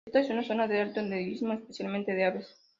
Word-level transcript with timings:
Esta 0.07 0.21
es 0.21 0.31
una 0.31 0.41
zona 0.41 0.67
de 0.67 0.81
alto 0.81 0.99
endemismo, 0.99 1.53
especialmente 1.53 2.15
de 2.15 2.25
aves. 2.25 2.59